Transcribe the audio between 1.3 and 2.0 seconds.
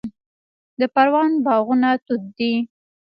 باغونه